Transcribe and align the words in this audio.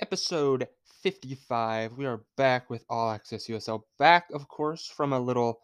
Episode 0.00 0.68
55. 1.02 1.92
We 1.98 2.06
are 2.06 2.22
back 2.36 2.70
with 2.70 2.84
All 2.88 3.10
Access 3.10 3.48
USL. 3.48 3.82
Back, 3.98 4.28
of 4.32 4.48
course, 4.48 4.86
from 4.86 5.12
a 5.12 5.20
little 5.20 5.60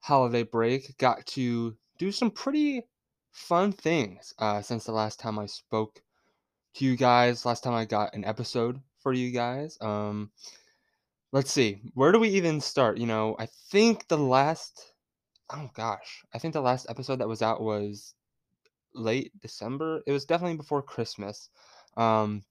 holiday 0.00 0.42
break. 0.42 0.98
Got 0.98 1.24
to 1.28 1.74
do 1.98 2.12
some 2.12 2.30
pretty 2.30 2.82
fun 3.30 3.72
things 3.72 4.34
uh, 4.38 4.60
since 4.60 4.84
the 4.84 4.92
last 4.92 5.18
time 5.18 5.38
I 5.38 5.46
spoke 5.46 6.02
to 6.74 6.84
you 6.84 6.96
guys. 6.96 7.46
Last 7.46 7.64
time 7.64 7.72
I 7.72 7.86
got 7.86 8.14
an 8.14 8.26
episode 8.26 8.80
for 9.00 9.14
you 9.14 9.30
guys. 9.30 9.78
Um, 9.80 10.30
let's 11.32 11.50
see. 11.50 11.80
Where 11.94 12.12
do 12.12 12.18
we 12.18 12.28
even 12.28 12.60
start? 12.60 12.98
You 12.98 13.06
know, 13.06 13.36
I 13.38 13.46
think 13.70 14.08
the 14.08 14.18
last. 14.18 14.92
Oh 15.50 15.68
gosh, 15.74 16.24
I 16.32 16.38
think 16.38 16.54
the 16.54 16.62
last 16.62 16.86
episode 16.88 17.16
that 17.16 17.28
was 17.28 17.42
out 17.42 17.60
was 17.60 18.14
late 18.94 19.32
December. 19.40 20.02
It 20.06 20.12
was 20.12 20.24
definitely 20.24 20.56
before 20.56 20.82
Christmas. 20.82 21.50
Um, 21.96 22.44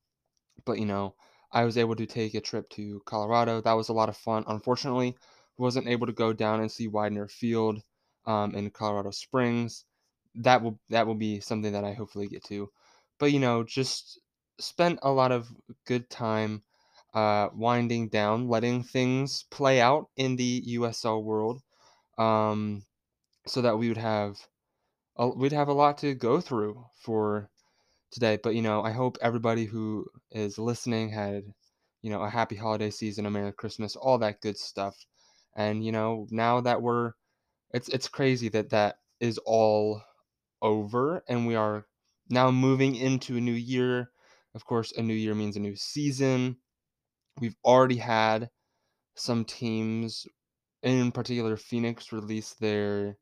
but 0.66 0.80
you 0.80 0.85
know, 0.85 1.16
I 1.52 1.66
was 1.66 1.77
able 1.77 1.95
to 1.95 2.05
take 2.05 2.36
a 2.36 2.41
trip 2.41 2.70
to 2.72 3.02
Colorado. 3.05 3.62
That 3.62 3.73
was 3.73 3.89
a 3.89 3.94
lot 3.94 4.09
of 4.09 4.17
fun. 4.17 4.44
Unfortunately, 4.48 5.16
wasn't 5.58 5.88
able 5.88 6.08
to 6.08 6.13
go 6.13 6.34
down 6.34 6.62
and 6.62 6.72
see 6.72 6.89
Weidner 6.89 7.30
Field 7.31 7.81
um, 8.25 8.55
in 8.55 8.70
Colorado 8.72 9.11
Springs. 9.11 9.86
That 10.36 10.61
will 10.64 10.80
that 10.89 11.08
will 11.08 11.16
be 11.16 11.39
something 11.39 11.73
that 11.73 11.84
I 11.86 11.94
hopefully 11.94 12.27
get 12.27 12.44
to. 12.45 12.72
But 13.20 13.31
you 13.31 13.39
know, 13.39 13.64
just 13.64 14.20
spent 14.59 15.00
a 15.03 15.11
lot 15.11 15.31
of 15.31 15.50
good 15.86 16.09
time 16.09 16.64
uh, 17.14 17.50
winding 17.53 18.09
down, 18.09 18.48
letting 18.50 18.84
things 18.84 19.44
play 19.52 19.81
out 19.81 20.09
in 20.16 20.36
the 20.36 20.64
USL 20.67 21.23
world, 21.23 21.61
um, 22.17 22.84
so 23.48 23.62
that 23.62 23.77
we 23.77 23.89
would 23.89 23.98
have 23.98 24.38
a, 25.17 25.27
we'd 25.30 25.52
have 25.53 25.67
a 25.70 25.73
lot 25.73 25.98
to 25.99 26.13
go 26.16 26.41
through 26.41 26.85
for 26.95 27.49
today. 28.12 28.39
But 28.42 28.55
you 28.55 28.61
know, 28.61 28.83
I 28.83 28.92
hope 28.92 29.17
everybody 29.22 29.66
who 29.66 30.08
is 30.31 30.58
listening 30.58 31.09
had 31.09 31.44
you 32.02 32.09
know 32.09 32.22
a 32.23 32.30
happy 32.30 32.55
holiday 32.55 32.89
season, 32.92 33.25
a 33.25 33.31
Merry 33.31 33.53
Christmas, 33.53 33.95
all 33.95 34.17
that 34.19 34.42
good 34.42 34.58
stuff. 34.58 34.95
And 35.55 35.86
you 35.86 35.92
know, 35.92 36.27
now 36.31 36.61
that 36.61 36.81
we're 36.81 37.14
it's 37.73 37.89
it's 37.89 38.08
crazy 38.08 38.49
that 38.49 38.70
that 38.72 38.99
is 39.20 39.39
all 39.45 40.02
over 40.61 41.23
and 41.27 41.47
we 41.47 41.55
are 41.55 41.86
now 42.30 42.52
moving 42.52 42.95
into 42.95 43.38
a 43.38 43.42
new 43.42 43.53
year. 43.53 44.11
Of 44.55 44.66
course, 44.66 44.92
a 44.94 45.02
new 45.03 45.14
year 45.14 45.36
means 45.36 45.55
a 45.55 45.59
new 45.59 45.75
season. 45.75 46.58
We've 47.39 47.55
already 47.64 47.97
had 47.97 48.49
some 49.16 49.45
teams, 49.45 50.27
in 50.83 51.11
particular 51.11 51.58
Phoenix, 51.58 52.11
released 52.11 52.59
their 52.59 53.17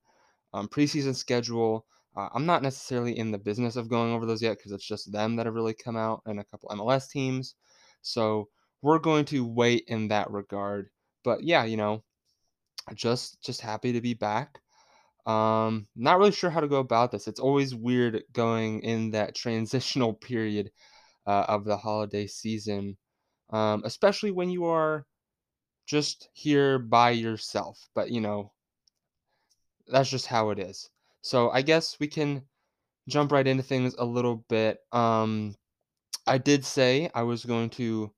um, 0.54 0.68
preseason 0.68 1.16
schedule. 1.16 1.86
Uh, 2.16 2.30
I'm 2.34 2.46
not 2.46 2.64
necessarily 2.64 3.18
in 3.18 3.32
the 3.32 3.38
business 3.38 3.76
of 3.76 3.90
going 3.90 4.14
over 4.14 4.26
those 4.26 4.42
yet 4.42 4.58
because 4.58 4.72
it's 4.72 4.88
just 4.88 5.12
them 5.12 5.36
that 5.36 5.46
have 5.46 5.56
really 5.56 5.74
come 5.74 5.98
out 5.98 6.22
and 6.26 6.40
a 6.40 6.46
couple 6.46 6.70
MLS 6.70 7.10
teams. 7.10 7.56
So 8.02 8.50
we're 8.82 9.00
going 9.00 9.26
to 9.26 9.46
wait 9.46 9.84
in 9.88 10.08
that 10.10 10.32
regard. 10.32 10.90
But 11.24 11.44
yeah, 11.44 11.66
you 11.66 11.78
know, 11.78 12.04
just 12.94 13.42
just 13.44 13.62
happy 13.62 13.94
to 13.94 14.02
be 14.02 14.14
back. 14.14 14.60
Um, 15.26 15.88
not 15.96 16.20
really 16.20 16.32
sure 16.32 16.52
how 16.52 16.60
to 16.60 16.68
go 16.68 16.78
about 16.78 17.12
this. 17.12 17.28
It's 17.28 17.40
always 17.40 17.74
weird 17.74 18.24
going 18.32 18.82
in 18.82 19.12
that 19.12 19.36
transitional 19.36 20.14
period 20.30 20.72
uh, 21.26 21.46
of 21.48 21.66
the 21.66 21.78
holiday 21.78 22.28
season, 22.28 22.98
um, 23.50 23.82
especially 23.86 24.32
when 24.32 24.50
you 24.50 24.66
are 24.66 25.06
just 25.86 26.30
here 26.34 26.80
by 26.80 27.12
yourself. 27.12 27.90
But 27.94 28.12
you 28.12 28.22
know, 28.22 28.52
that's 29.88 30.10
just 30.10 30.28
how 30.28 30.50
it 30.50 30.60
is. 30.60 30.90
So 31.22 31.50
I 31.50 31.62
guess 31.62 32.00
we 32.00 32.08
can 32.08 32.44
jump 33.08 33.32
right 33.32 33.48
into 33.48 33.64
things 33.64 33.96
a 33.98 34.06
little 34.06 34.46
bit. 34.50 34.80
Um, 34.92 35.56
I 36.28 36.38
did 36.38 36.66
say 36.66 37.10
I 37.14 37.24
was 37.24 37.46
going 37.46 37.70
to 37.72 38.12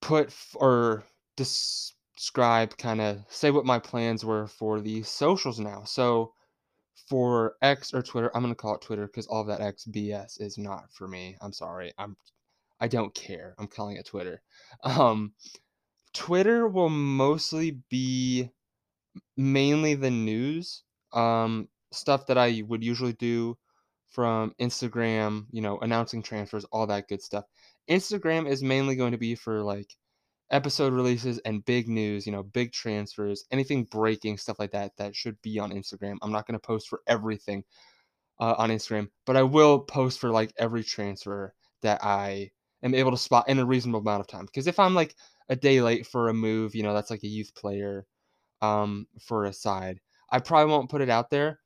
put 0.00 0.34
or 0.54 1.04
describe 1.36 2.76
kind 2.76 3.00
of 3.00 3.24
say 3.28 3.50
what 3.50 3.64
my 3.64 3.78
plans 3.78 4.24
were 4.24 4.46
for 4.46 4.80
the 4.80 5.02
socials 5.02 5.58
now. 5.58 5.84
So 5.84 6.32
for 7.08 7.56
X 7.62 7.94
or 7.94 8.02
Twitter, 8.02 8.30
I'm 8.34 8.42
gonna 8.42 8.54
call 8.54 8.74
it 8.74 8.82
Twitter 8.82 9.06
because 9.06 9.26
all 9.26 9.40
of 9.40 9.46
that 9.48 9.60
X 9.60 9.86
BS 9.90 10.40
is 10.40 10.58
not 10.58 10.92
for 10.92 11.08
me. 11.08 11.36
I'm 11.40 11.52
sorry. 11.52 11.92
I'm 11.98 12.16
I 12.80 12.88
don't 12.88 13.14
care. 13.14 13.54
I'm 13.58 13.66
calling 13.68 13.96
it 13.96 14.06
Twitter. 14.06 14.42
Um, 14.84 15.34
Twitter 16.12 16.68
will 16.68 16.88
mostly 16.88 17.78
be 17.88 18.50
mainly 19.36 19.94
the 19.94 20.10
news, 20.10 20.82
um, 21.12 21.68
stuff 21.92 22.26
that 22.26 22.38
I 22.38 22.62
would 22.66 22.84
usually 22.84 23.12
do 23.14 23.56
from 24.08 24.52
Instagram, 24.60 25.46
you 25.52 25.60
know, 25.62 25.78
announcing 25.78 26.22
transfers, 26.22 26.64
all 26.66 26.86
that 26.88 27.08
good 27.08 27.22
stuff. 27.22 27.44
Instagram 27.88 28.48
is 28.48 28.62
mainly 28.62 28.96
going 28.96 29.12
to 29.12 29.18
be 29.18 29.34
for 29.34 29.62
like 29.62 29.94
episode 30.50 30.92
releases 30.92 31.38
and 31.40 31.64
big 31.64 31.88
news, 31.88 32.26
you 32.26 32.32
know, 32.32 32.42
big 32.42 32.72
transfers, 32.72 33.44
anything 33.52 33.84
breaking, 33.84 34.36
stuff 34.36 34.58
like 34.58 34.72
that, 34.72 34.92
that 34.96 35.14
should 35.14 35.40
be 35.42 35.58
on 35.58 35.70
Instagram. 35.70 36.16
I'm 36.22 36.32
not 36.32 36.46
going 36.46 36.58
to 36.58 36.66
post 36.66 36.88
for 36.88 37.00
everything 37.06 37.64
uh, 38.40 38.54
on 38.58 38.70
Instagram, 38.70 39.08
but 39.26 39.36
I 39.36 39.42
will 39.42 39.80
post 39.80 40.18
for 40.18 40.30
like 40.30 40.52
every 40.58 40.82
transfer 40.82 41.54
that 41.82 42.02
I 42.04 42.50
am 42.82 42.94
able 42.94 43.10
to 43.12 43.16
spot 43.16 43.48
in 43.48 43.58
a 43.58 43.64
reasonable 43.64 44.00
amount 44.00 44.20
of 44.20 44.26
time. 44.26 44.46
Because 44.46 44.66
if 44.66 44.78
I'm 44.78 44.94
like 44.94 45.14
a 45.50 45.56
day 45.56 45.82
late 45.82 46.06
for 46.06 46.28
a 46.28 46.34
move, 46.34 46.74
you 46.74 46.82
know, 46.82 46.94
that's 46.94 47.10
like 47.10 47.24
a 47.24 47.28
youth 47.28 47.54
player 47.54 48.06
um, 48.62 49.06
for 49.20 49.44
a 49.44 49.52
side, 49.52 50.00
I 50.30 50.38
probably 50.38 50.70
won't 50.72 50.88
put 50.88 51.02
it 51.02 51.10
out 51.10 51.28
there 51.28 51.58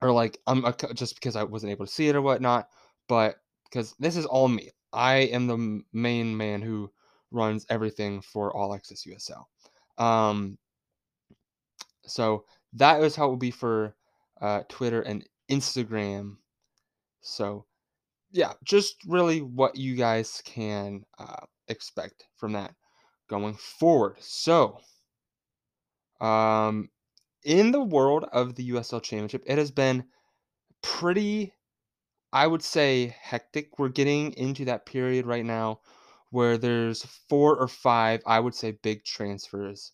or 0.00 0.12
like 0.12 0.38
I'm 0.46 0.64
a, 0.64 0.74
just 0.94 1.16
because 1.16 1.36
I 1.36 1.42
wasn't 1.42 1.72
able 1.72 1.84
to 1.84 1.92
see 1.92 2.08
it 2.08 2.16
or 2.16 2.22
whatnot. 2.22 2.68
But 3.08 3.36
because 3.64 3.94
this 3.98 4.16
is 4.16 4.24
all 4.24 4.48
me, 4.48 4.70
I 4.92 5.14
am 5.16 5.46
the 5.46 5.82
main 5.92 6.36
man 6.36 6.62
who 6.62 6.90
runs 7.32 7.66
everything 7.68 8.20
for 8.20 8.54
All 8.56 8.74
Access 8.74 9.04
USL. 9.04 9.44
Um, 10.02 10.58
so 12.06 12.44
that 12.74 13.02
is 13.02 13.16
how 13.16 13.26
it 13.26 13.30
will 13.30 13.36
be 13.36 13.50
for 13.50 13.96
uh, 14.40 14.62
Twitter 14.68 15.02
and 15.02 15.26
Instagram. 15.50 16.36
So 17.20 17.66
yeah, 18.30 18.52
just 18.64 18.96
really 19.06 19.40
what 19.40 19.76
you 19.76 19.96
guys 19.96 20.40
can 20.44 21.04
uh, 21.18 21.46
expect 21.68 22.26
from 22.36 22.52
that 22.52 22.74
going 23.32 23.54
forward. 23.54 24.16
So, 24.20 24.78
um, 26.20 26.90
in 27.44 27.72
the 27.72 27.82
world 27.82 28.26
of 28.30 28.54
the 28.54 28.70
USL 28.72 29.02
Championship, 29.02 29.42
it 29.46 29.56
has 29.56 29.70
been 29.70 30.04
pretty, 30.82 31.54
I 32.30 32.46
would 32.46 32.62
say, 32.62 33.16
hectic. 33.18 33.78
We're 33.78 33.88
getting 33.88 34.32
into 34.34 34.66
that 34.66 34.84
period 34.84 35.24
right 35.24 35.46
now 35.46 35.80
where 36.28 36.58
there's 36.58 37.04
four 37.30 37.56
or 37.56 37.68
five, 37.68 38.20
I 38.26 38.38
would 38.38 38.54
say, 38.54 38.72
big 38.82 39.02
transfers 39.02 39.92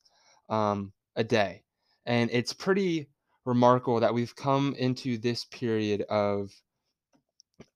um, 0.48 0.92
a 1.14 1.22
day. 1.22 1.62
And 2.06 2.30
it's 2.32 2.52
pretty 2.52 3.08
remarkable 3.44 4.00
that 4.00 4.14
we've 4.14 4.34
come 4.34 4.74
into 4.76 5.16
this 5.16 5.44
period 5.44 6.02
of 6.02 6.50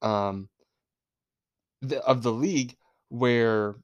um, 0.03 0.49
the, 1.83 2.03
of 2.05 2.25
the 2.25 2.33
league 2.33 2.77
where 3.11 3.77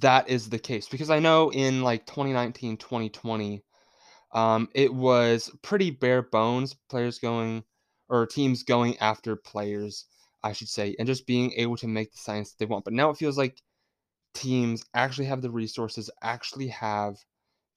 that 0.00 0.28
is 0.28 0.48
the 0.50 0.58
case. 0.58 0.88
Because 0.88 1.10
I 1.10 1.18
know 1.18 1.50
in 1.50 1.82
like 1.82 2.06
2019, 2.06 2.76
2020, 2.76 3.62
um, 4.32 4.68
it 4.74 4.92
was 4.92 5.50
pretty 5.62 5.90
bare 5.90 6.22
bones, 6.22 6.76
players 6.88 7.18
going 7.18 7.64
or 8.08 8.26
teams 8.26 8.62
going 8.62 8.98
after 8.98 9.36
players 9.36 10.06
I 10.42 10.52
should 10.52 10.68
say, 10.68 10.96
and 10.98 11.06
just 11.06 11.26
being 11.26 11.52
able 11.56 11.76
to 11.76 11.86
make 11.86 12.12
the 12.12 12.18
science 12.18 12.54
they 12.54 12.66
want. 12.66 12.84
But 12.84 12.94
now 12.94 13.10
it 13.10 13.16
feels 13.16 13.38
like 13.38 13.62
teams 14.34 14.84
actually 14.94 15.26
have 15.26 15.42
the 15.42 15.50
resources, 15.50 16.10
actually 16.22 16.68
have 16.68 17.16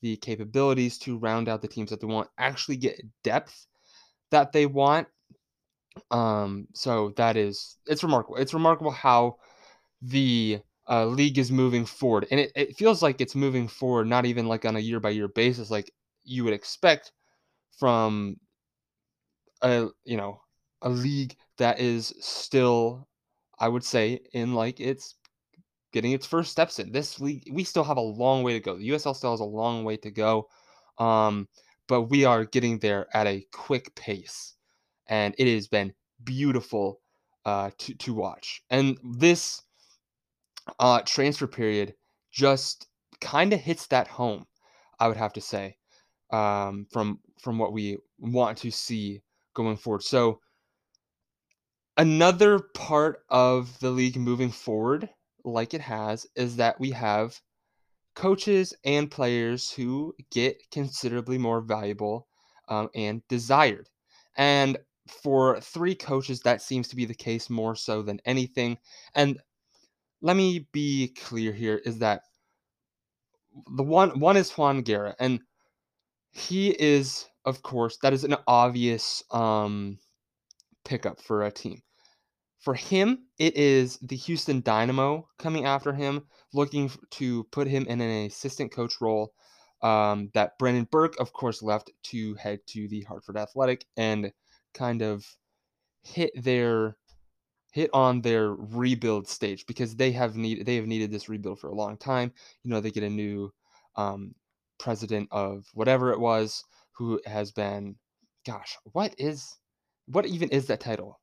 the 0.02 0.18
capabilities 0.18 0.98
to 1.00 1.18
round 1.18 1.48
out 1.48 1.62
the 1.62 1.68
teams 1.68 1.90
that 1.92 2.02
they 2.02 2.08
want, 2.08 2.30
actually 2.38 2.78
get 2.78 3.02
depth 3.24 3.68
that 4.32 4.52
they 4.52 4.66
want. 4.66 5.08
Um, 6.12 6.68
so 6.74 7.14
that 7.18 7.38
is 7.38 7.78
it's 7.86 8.04
remarkable. 8.04 8.38
It's 8.38 8.54
remarkable 8.54 8.92
how 8.92 9.38
the 10.02 10.60
uh, 10.90 11.06
league 11.06 11.38
is 11.38 11.52
moving 11.52 11.86
forward, 11.86 12.28
and 12.32 12.40
it, 12.40 12.52
it 12.56 12.78
feels 12.78 13.02
like 13.02 13.22
it's 13.22 13.36
moving 13.36 13.68
forward, 13.68 14.08
not 14.08 14.26
even 14.26 14.48
like 14.48 14.66
on 14.66 14.76
a 14.76 14.80
year 14.80 15.00
by 15.00 15.10
year 15.10 15.28
basis, 15.28 15.72
like 15.72 15.92
you 16.24 16.44
would 16.44 16.54
expect 16.54 17.12
from 17.80 18.38
a 19.62 19.88
you 20.04 20.18
know 20.18 20.40
a 20.82 20.90
league 20.90 21.36
that 21.58 21.80
is 21.80 22.14
still, 22.20 23.08
I 23.60 23.68
would 23.68 23.84
say, 23.84 24.20
in 24.34 24.54
like 24.54 24.80
its 24.80 25.16
getting 25.92 26.12
its 26.12 26.26
first 26.26 26.52
steps 26.52 26.80
in. 26.80 26.92
This 26.92 27.20
league, 27.20 27.50
we 27.52 27.64
still 27.64 27.84
have 27.84 27.98
a 27.98 28.02
long 28.02 28.44
way 28.44 28.54
to 28.54 28.60
go. 28.60 28.76
The 28.76 28.90
USL 28.90 29.16
still 29.16 29.32
has 29.32 29.40
a 29.40 29.46
long 29.46 29.84
way 29.84 29.98
to 29.98 30.12
go, 30.12 30.50
um, 31.00 31.48
but 31.88 32.04
we 32.04 32.26
are 32.26 32.46
getting 32.46 32.80
there 32.80 33.08
at 33.16 33.28
a 33.28 33.46
quick 33.52 33.96
pace, 33.96 34.56
and 35.08 35.34
it 35.38 35.52
has 35.54 35.68
been 35.68 35.94
beautiful 36.24 37.00
uh, 37.46 37.72
to 37.80 37.94
to 37.96 38.14
watch. 38.14 38.62
And 38.70 38.98
this 39.18 39.62
uh, 40.80 41.02
transfer 41.02 41.48
period 41.48 41.94
just 42.32 42.88
kind 43.22 43.54
of 43.54 43.60
hits 43.60 43.88
that 43.88 44.08
home. 44.08 44.46
I 45.00 45.08
would 45.08 45.18
have 45.18 45.34
to 45.34 45.42
say, 45.42 45.78
um, 46.32 46.88
from 46.92 47.20
from 47.42 47.58
what 47.58 47.74
we 47.74 47.98
want 48.20 48.58
to 48.60 48.72
see 48.72 49.22
going 49.54 49.78
forward. 49.78 50.04
So 50.04 50.40
another 51.98 52.60
part 52.60 53.24
of 53.30 53.78
the 53.80 53.92
league 53.92 54.18
moving 54.18 54.52
forward, 54.52 55.10
like 55.44 55.74
it 55.74 55.82
has, 55.82 56.26
is 56.36 56.56
that 56.58 56.80
we 56.80 56.92
have 56.92 57.40
coaches 58.16 58.74
and 58.84 59.12
players 59.12 59.70
who 59.72 60.16
get 60.32 60.62
considerably 60.72 61.38
more 61.38 61.62
valuable 61.62 62.28
um, 62.70 62.90
and 62.96 63.22
desired. 63.28 63.90
And 64.38 64.78
for 65.22 65.60
three 65.60 65.96
coaches, 65.96 66.40
that 66.42 66.62
seems 66.62 66.88
to 66.88 66.96
be 66.96 67.06
the 67.06 67.14
case 67.14 67.50
more 67.50 67.76
so 67.76 68.02
than 68.02 68.22
anything. 68.26 68.78
And 69.14 69.40
let 70.26 70.36
me 70.36 70.68
be 70.72 71.10
clear 71.10 71.54
here 71.54 71.80
is 71.86 72.00
that 72.00 72.24
the 73.78 73.84
one 73.84 74.20
one 74.20 74.36
is 74.36 74.50
Juan 74.58 74.82
Guerra, 74.82 75.16
and 75.20 75.40
he 76.32 76.70
is, 76.70 77.28
of 77.46 77.62
course, 77.62 77.98
that 78.02 78.12
is 78.12 78.24
an 78.24 78.36
obvious 78.48 79.24
um, 79.30 80.00
pickup 80.84 81.22
for 81.22 81.44
a 81.44 81.52
team. 81.52 81.84
For 82.58 82.74
him, 82.74 83.28
it 83.38 83.56
is 83.56 84.00
the 84.00 84.16
Houston 84.16 84.62
Dynamo 84.62 85.28
coming 85.38 85.66
after 85.66 85.94
him, 85.94 86.24
looking 86.54 86.90
to 87.12 87.44
put 87.52 87.68
him 87.68 87.86
in 87.86 88.02
an 88.02 88.26
assistant 88.26 88.72
coach 88.72 88.96
role. 89.00 89.32
Um, 89.84 90.32
that 90.34 90.58
Brendan 90.58 90.88
Burke, 90.90 91.20
of 91.20 91.34
course, 91.34 91.62
left 91.62 91.92
to 92.06 92.34
head 92.34 92.62
to 92.70 92.88
the 92.88 93.02
Hartford 93.02 93.38
Athletic 93.38 93.86
and 93.96 94.32
kind 94.74 95.04
of 95.04 95.24
hit 96.02 96.32
their 96.36 96.98
hit 97.76 97.90
on 97.92 98.22
their 98.22 98.54
rebuild 98.54 99.28
stage 99.28 99.66
because 99.66 99.98
they 99.98 100.10
have 100.10 100.38
need 100.38 100.66
they 100.66 100.78
have 100.78 100.88
needed 100.88 101.12
this 101.12 101.28
rebuild 101.28 101.60
for 101.60 101.68
a 101.68 101.76
long 101.76 101.98
time. 101.98 102.32
You 102.64 102.70
know, 102.72 102.80
they 102.80 102.90
get 102.90 103.04
a 103.04 103.10
new 103.10 103.52
um, 103.98 104.34
president 104.80 105.28
of 105.30 105.66
whatever 105.74 106.14
it 106.14 106.20
was 106.20 106.64
who 106.94 107.20
has 107.26 107.52
been, 107.52 107.98
gosh, 108.48 108.78
what 108.94 109.14
is 109.18 109.58
what 110.06 110.26
even 110.26 110.48
is 110.52 110.68
that 110.68 110.80
title 110.80 111.20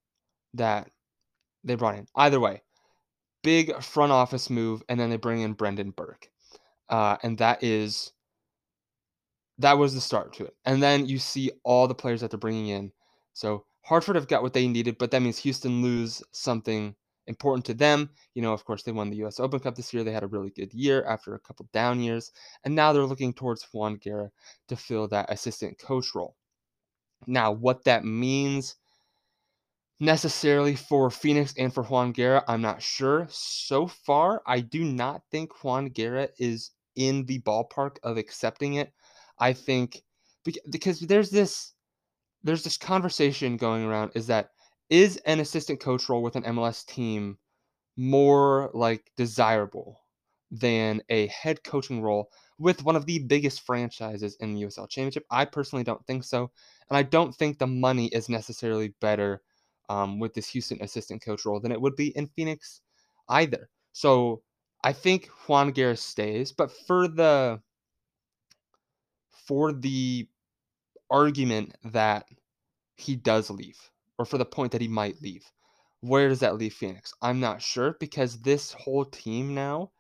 that 0.53 0.91
they 1.65 1.75
brought 1.75 1.95
in? 1.95 2.07
Either 2.17 2.39
way, 2.39 2.61
big 3.43 3.83
front 3.83 4.13
office 4.13 4.51
move, 4.51 4.83
and 4.91 5.01
then 5.01 5.09
they 5.09 5.17
bring 5.17 5.41
in 5.41 5.55
Brendan 5.55 5.93
Burke, 5.93 6.29
uh, 6.91 7.17
and 7.23 7.39
that 7.39 7.63
is 7.65 8.13
that 9.57 9.79
was 9.79 9.95
the 9.95 10.03
start 10.03 10.35
to 10.35 10.45
it. 10.45 10.55
And 10.67 10.83
then 10.83 11.07
you 11.07 11.19
see 11.19 11.51
all 11.65 11.89
the 11.89 11.95
players 11.95 12.21
that 12.21 12.31
they're 12.31 12.39
bringing 12.39 12.69
in. 12.69 12.93
So 13.33 13.65
Hartford 13.82 14.17
have 14.17 14.29
got 14.29 14.43
what 14.43 14.52
they 14.52 14.69
needed, 14.69 14.99
but 14.99 15.11
that 15.11 15.23
means 15.23 15.38
Houston 15.38 15.82
lose 15.82 16.23
something 16.32 16.94
important 17.26 17.64
to 17.67 17.75
them. 17.75 18.11
You 18.34 18.43
know, 18.43 18.52
of 18.52 18.64
course, 18.64 18.82
they 18.82 18.93
won 18.93 19.11
the 19.11 19.17
U.S. 19.17 19.40
Open 19.40 19.61
Cup 19.61 19.75
this 19.75 19.93
year. 19.93 20.05
They 20.05 20.12
had 20.12 20.23
a 20.23 20.29
really 20.29 20.50
good 20.50 20.73
year 20.73 21.05
after 21.05 21.34
a 21.34 21.40
couple 21.40 21.69
down 21.73 22.00
years, 22.00 22.32
and 22.64 22.75
now 22.75 22.93
they're 22.93 23.05
looking 23.05 23.32
towards 23.32 23.67
Juan 23.73 23.96
Guerra 23.96 24.31
to 24.69 24.76
fill 24.76 25.08
that 25.08 25.31
assistant 25.31 25.79
coach 25.79 26.14
role. 26.14 26.37
Now, 27.26 27.52
what 27.52 27.84
that 27.84 28.05
means 28.05 28.76
necessarily 30.00 30.75
for 30.75 31.11
Phoenix 31.11 31.55
and 31.56 31.73
for 31.73 31.84
Juan 31.84 32.12
Guerra, 32.12 32.44
I'm 32.49 32.61
not 32.61 32.82
sure. 32.82 33.26
So 33.31 33.87
far, 33.87 34.43
I 34.46 34.61
do 34.61 34.84
not 34.84 35.23
think 35.31 35.62
Juan 35.62 35.87
Guerra 35.87 36.29
is 36.38 36.73
in 36.96 37.25
the 37.26 37.40
ballpark 37.40 37.99
of 38.02 38.17
accepting 38.17 38.75
it. 38.75 38.93
I 39.38 39.52
think 39.52 40.02
because 40.70 40.99
there's 41.00 41.31
this 41.31 41.73
there's 42.44 42.65
this 42.65 42.77
conversation 42.77 43.56
going 43.56 43.85
around 43.85 44.12
is 44.15 44.27
that 44.27 44.50
is 44.91 45.17
an 45.27 45.41
assistant 45.41 45.81
coach 45.81 46.09
role 46.09 46.23
with 46.23 46.37
an 46.37 46.43
MLS 46.44 46.85
team 46.85 47.39
more 47.97 48.71
like 48.75 49.11
desirable 49.17 50.00
than 50.50 51.00
a 51.09 51.29
head 51.29 51.65
coaching 51.65 52.03
role 52.03 52.31
with 52.59 52.85
one 52.85 52.97
of 52.97 53.06
the 53.06 53.21
biggest 53.21 53.62
franchises 53.62 54.37
in 54.41 54.55
the 54.55 54.62
USL 54.62 54.89
Championship? 54.89 55.25
I 55.31 55.44
personally 55.44 55.85
don't 55.85 56.05
think 56.06 56.25
so, 56.25 56.50
and 56.91 56.97
I 56.97 57.03
don't 57.03 57.35
think 57.35 57.59
the 57.59 57.67
money 57.67 58.06
is 58.09 58.29
necessarily 58.29 58.94
better 59.00 59.43
um, 59.89 60.19
with 60.19 60.35
this 60.35 60.49
Houston 60.49 60.79
assistant 60.83 61.23
coach 61.23 61.44
role 61.44 61.61
than 61.61 61.73
it 61.73 61.81
would 61.81 61.97
be 61.97 62.09
in 62.17 62.29
Phoenix 62.29 62.83
either. 63.29 63.69
So 63.93 64.43
I 64.85 64.93
think 64.93 65.29
Juan 65.47 65.71
Guerra 65.71 65.97
stays, 65.97 66.53
but 66.53 66.71
for 66.87 67.09
the 67.09 67.61
for 69.47 69.73
the 69.73 70.29
argument 71.12 71.76
that 71.85 72.26
he 72.97 73.14
does 73.14 73.50
leave, 73.50 73.79
or 74.19 74.25
for 74.25 74.38
the 74.38 74.44
point 74.44 74.73
that 74.73 74.81
he 74.81 74.88
might 74.88 75.23
leave. 75.23 75.44
Where 76.00 76.29
does 76.29 76.41
that 76.41 76.56
leave 76.56 76.75
Phoenix? 76.75 77.14
I'm 77.23 77.38
not 77.38 77.62
sure 77.62 77.97
because 78.00 78.41
this 78.41 78.73
whole 78.73 79.05
team 79.05 79.55
now 79.55 79.93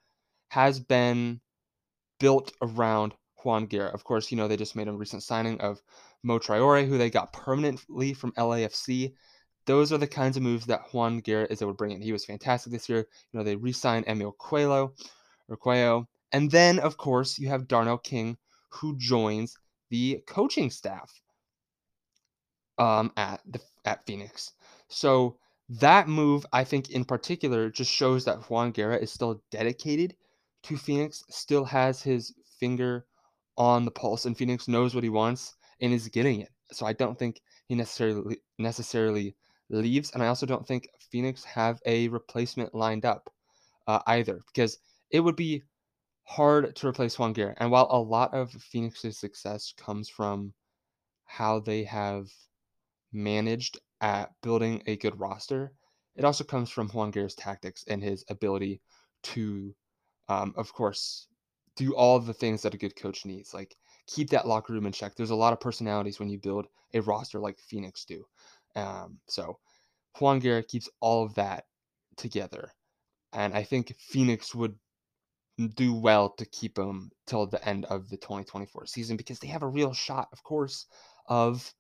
has 0.48 0.80
been 0.80 1.40
built 2.18 2.52
around 2.60 3.14
Juan 3.44 3.66
Guerra. 3.66 3.90
Of 3.90 4.04
course, 4.04 4.30
you 4.30 4.36
know, 4.36 4.48
they 4.48 4.56
just 4.56 4.76
made 4.76 4.88
a 4.88 4.92
recent 4.92 5.22
signing 5.22 5.60
of 5.60 5.80
Mo 6.22 6.38
Traore, 6.38 6.86
who 6.86 6.98
they 6.98 7.10
got 7.10 7.32
permanently 7.32 8.14
from 8.14 8.32
LAFC. 8.32 9.12
Those 9.66 9.92
are 9.92 9.98
the 9.98 10.06
kinds 10.06 10.36
of 10.36 10.42
moves 10.42 10.66
that 10.66 10.92
Juan 10.92 11.20
Guerra 11.20 11.46
is 11.50 11.62
able 11.62 11.72
to 11.72 11.76
bring 11.76 11.92
in. 11.92 12.02
He 12.02 12.12
was 12.12 12.24
fantastic 12.24 12.72
this 12.72 12.88
year. 12.88 13.06
You 13.32 13.38
know, 13.38 13.44
they 13.44 13.56
re-signed 13.56 14.06
Emil 14.08 14.36
Cuello, 14.40 14.92
or. 15.48 16.06
And 16.32 16.50
then, 16.50 16.78
of 16.78 16.96
course, 16.96 17.38
you 17.38 17.48
have 17.48 17.68
Darnell 17.68 17.98
King, 17.98 18.38
who 18.70 18.96
joins 18.96 19.56
the 19.92 20.22
coaching 20.26 20.70
staff 20.70 21.12
um, 22.78 23.12
at 23.18 23.40
the 23.46 23.60
at 23.84 24.04
Phoenix. 24.06 24.52
So 24.88 25.36
that 25.68 26.08
move, 26.08 26.44
I 26.52 26.64
think, 26.64 26.90
in 26.90 27.04
particular, 27.04 27.70
just 27.70 27.90
shows 27.90 28.24
that 28.24 28.50
Juan 28.50 28.72
Guerra 28.72 28.96
is 28.96 29.12
still 29.12 29.42
dedicated 29.50 30.16
to 30.64 30.76
Phoenix, 30.76 31.22
still 31.28 31.64
has 31.64 32.02
his 32.02 32.34
finger 32.58 33.04
on 33.58 33.84
the 33.84 33.90
pulse, 33.90 34.24
and 34.24 34.36
Phoenix 34.36 34.66
knows 34.66 34.94
what 34.94 35.04
he 35.04 35.10
wants 35.10 35.54
and 35.80 35.92
is 35.92 36.08
getting 36.08 36.40
it. 36.40 36.48
So 36.72 36.86
I 36.86 36.94
don't 36.94 37.18
think 37.18 37.40
he 37.68 37.74
necessarily 37.74 38.38
necessarily 38.58 39.36
leaves, 39.68 40.12
and 40.12 40.22
I 40.22 40.28
also 40.28 40.46
don't 40.46 40.66
think 40.66 40.88
Phoenix 41.10 41.44
have 41.44 41.80
a 41.84 42.08
replacement 42.08 42.74
lined 42.74 43.04
up 43.04 43.28
uh, 43.86 44.00
either, 44.06 44.40
because 44.46 44.78
it 45.10 45.20
would 45.20 45.36
be 45.36 45.62
hard 46.24 46.74
to 46.76 46.86
replace 46.86 47.18
Juan 47.18 47.32
Guerra. 47.32 47.54
And 47.58 47.70
while 47.70 47.88
a 47.90 47.98
lot 47.98 48.34
of 48.34 48.50
Phoenix's 48.52 49.18
success 49.18 49.74
comes 49.76 50.08
from 50.08 50.52
how 51.24 51.60
they 51.60 51.84
have 51.84 52.28
managed 53.12 53.78
at 54.00 54.30
building 54.42 54.82
a 54.86 54.96
good 54.96 55.18
roster, 55.18 55.72
it 56.16 56.24
also 56.24 56.44
comes 56.44 56.70
from 56.70 56.88
Juan 56.88 57.10
Guerra's 57.10 57.34
tactics 57.34 57.84
and 57.88 58.02
his 58.02 58.24
ability 58.28 58.80
to, 59.22 59.74
um, 60.28 60.54
of 60.56 60.72
course, 60.72 61.28
do 61.76 61.94
all 61.94 62.18
the 62.18 62.34
things 62.34 62.62
that 62.62 62.74
a 62.74 62.78
good 62.78 62.96
coach 62.96 63.24
needs, 63.24 63.54
like 63.54 63.76
keep 64.06 64.30
that 64.30 64.46
locker 64.46 64.72
room 64.72 64.86
in 64.86 64.92
check. 64.92 65.14
There's 65.14 65.30
a 65.30 65.34
lot 65.34 65.52
of 65.52 65.60
personalities 65.60 66.18
when 66.18 66.28
you 66.28 66.38
build 66.38 66.66
a 66.92 67.00
roster 67.00 67.40
like 67.40 67.58
Phoenix 67.58 68.04
do. 68.04 68.24
Um, 68.76 69.18
so 69.28 69.58
Juan 70.18 70.38
Guerra 70.38 70.62
keeps 70.62 70.88
all 71.00 71.24
of 71.24 71.34
that 71.34 71.64
together. 72.16 72.72
And 73.32 73.54
I 73.54 73.62
think 73.62 73.94
Phoenix 73.98 74.54
would 74.54 74.74
do 75.68 75.94
well 75.94 76.30
to 76.30 76.46
keep 76.46 76.78
him 76.78 77.10
till 77.26 77.46
the 77.46 77.66
end 77.66 77.84
of 77.86 78.08
the 78.08 78.16
2024 78.16 78.86
season 78.86 79.16
because 79.16 79.38
they 79.38 79.48
have 79.48 79.62
a 79.62 79.68
real 79.68 79.92
shot, 79.92 80.28
of 80.32 80.42
course, 80.42 80.86
of 81.26 81.72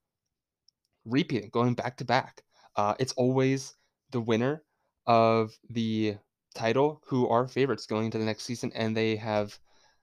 repeating, 1.04 1.50
going 1.50 1.74
back 1.74 1.96
to 1.98 2.04
back. 2.04 2.42
Uh, 2.76 2.94
it's 2.98 3.12
always 3.12 3.74
the 4.10 4.20
winner 4.20 4.62
of 5.06 5.52
the 5.70 6.16
title 6.54 7.02
who 7.06 7.28
are 7.28 7.48
favorites 7.48 7.86
going 7.86 8.06
into 8.06 8.18
the 8.18 8.24
next 8.24 8.44
season, 8.44 8.72
and 8.74 8.96
they 8.96 9.16
have 9.16 9.58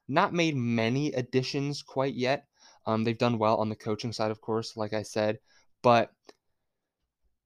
not 0.08 0.34
made 0.34 0.56
many 0.56 1.14
additions 1.14 1.82
quite 1.82 2.16
yet. 2.16 2.46
Um, 2.86 3.04
they've 3.04 3.18
done 3.18 3.38
well 3.38 3.58
on 3.58 3.70
the 3.70 3.76
coaching 3.76 4.12
side, 4.12 4.32
of 4.32 4.42
course, 4.42 4.76
like 4.76 4.94
I 4.94 5.04
said, 5.04 5.40
but 5.84 6.12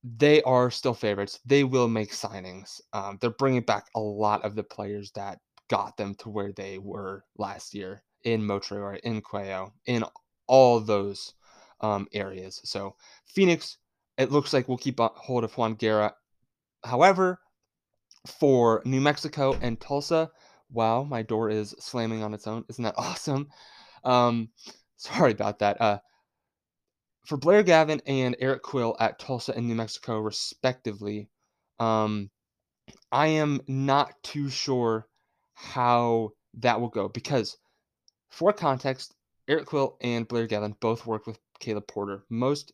they 0.04 0.42
are 0.44 0.70
still 0.70 0.94
favorites. 0.94 1.40
They 1.46 1.64
will 1.64 1.88
make 1.88 2.12
signings. 2.12 2.82
Um, 2.92 3.18
they're 3.22 3.30
bringing 3.30 3.62
back 3.62 3.88
a 3.96 4.00
lot 4.00 4.44
of 4.44 4.56
the 4.56 4.64
players 4.64 5.12
that 5.12 5.40
got 5.70 5.98
them 5.98 6.16
to 6.16 6.30
where 6.30 6.52
they 6.52 6.78
were 6.78 7.24
last 7.38 7.74
year 7.74 8.04
in 8.24 8.46
Mo 8.46 8.60
Traore, 8.60 9.00
in 9.00 9.22
Cuello, 9.22 9.72
in 9.86 10.04
all 10.48 10.80
those 10.80 11.34
um, 11.82 12.08
areas. 12.14 12.62
So 12.64 12.96
Phoenix, 13.26 13.78
it 14.18 14.32
looks 14.32 14.54
like 14.54 14.68
we'll 14.68 14.78
keep 14.78 15.00
hold 15.00 15.44
of 15.44 15.58
Juan 15.58 15.76
Guerra. 15.76 16.14
However, 16.84 17.40
for 18.40 18.82
New 18.86 19.02
Mexico 19.02 19.58
and 19.62 19.80
Tulsa, 19.80 20.32
wow, 20.72 21.04
my 21.04 21.22
door 21.22 21.50
is 21.50 21.76
slamming 21.80 22.24
on 22.24 22.34
its 22.34 22.48
own. 22.48 22.66
Isn't 22.70 22.84
that 22.84 22.96
awesome? 22.98 23.50
Um, 24.04 24.50
sorry 24.98 25.32
about 25.32 25.60
that. 25.60 25.80
Uh, 25.82 26.00
for 27.26 27.38
Blair 27.38 27.64
Gavin 27.64 28.02
and 28.06 28.36
Eric 28.40 28.64
Quill 28.64 28.96
at 29.00 29.20
Tulsa 29.20 29.54
and 29.56 29.68
New 29.68 29.76
Mexico, 29.76 30.20
respectively, 30.20 31.30
um, 31.80 32.30
I 33.12 33.28
am 33.28 33.62
not 33.68 34.22
too 34.24 34.50
sure 34.50 35.08
how 35.54 36.32
that 36.56 36.80
will 36.80 36.90
go 36.90 37.08
because, 37.10 37.58
for 38.30 38.54
context, 38.54 39.16
Eric 39.48 39.66
Quill 39.66 39.98
and 40.02 40.28
Blair 40.28 40.48
Gavin 40.48 40.76
both 40.80 41.06
worked 41.06 41.28
with 41.28 41.40
Caleb 41.60 41.88
Porter, 41.88 42.24
most 42.30 42.74